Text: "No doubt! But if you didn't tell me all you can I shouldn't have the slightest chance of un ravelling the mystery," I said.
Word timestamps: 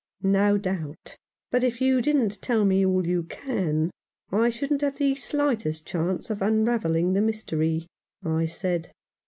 "No 0.41 0.57
doubt! 0.57 1.15
But 1.51 1.63
if 1.63 1.79
you 1.79 2.01
didn't 2.01 2.41
tell 2.41 2.65
me 2.65 2.83
all 2.83 3.05
you 3.05 3.21
can 3.21 3.91
I 4.31 4.49
shouldn't 4.49 4.81
have 4.81 4.97
the 4.97 5.13
slightest 5.13 5.85
chance 5.85 6.31
of 6.31 6.41
un 6.41 6.65
ravelling 6.65 7.13
the 7.13 7.21
mystery," 7.21 7.85
I 8.25 8.47
said. 8.47 8.89